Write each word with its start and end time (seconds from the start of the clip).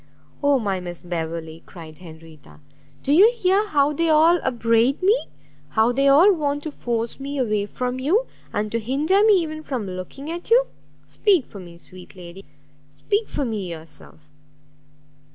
"Oh 0.41 0.57
my 0.57 0.79
Miss 0.79 1.03
Beverley!" 1.03 1.61
cried 1.67 1.99
Henrietta, 1.99 2.59
"do 3.03 3.13
you 3.13 3.31
hear 3.35 3.67
how 3.67 3.93
they 3.93 4.09
all 4.09 4.39
upbraid 4.43 5.03
me? 5.03 5.27
how 5.69 5.91
they 5.91 6.07
all 6.07 6.33
want 6.33 6.63
to 6.63 6.71
force 6.71 7.19
me 7.19 7.37
away 7.37 7.67
from 7.67 7.99
you, 7.99 8.25
and 8.51 8.71
to 8.71 8.79
hinder 8.79 9.23
me 9.23 9.33
even 9.33 9.61
from 9.61 9.85
looking 9.85 10.31
at 10.31 10.49
you! 10.49 10.65
Speak 11.05 11.45
for 11.45 11.59
me, 11.59 11.77
sweet 11.77 12.15
lady! 12.15 12.43
speak 12.89 13.27
for 13.27 13.45
me 13.45 13.69
yourself! 13.69 14.21